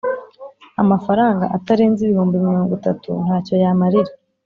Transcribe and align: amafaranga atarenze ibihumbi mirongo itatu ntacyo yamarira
amafaranga 0.81 1.43
atarenze 1.57 1.99
ibihumbi 2.03 2.35
mirongo 2.45 2.71
itatu 2.79 3.09
ntacyo 3.25 3.53
yamarira 3.63 4.11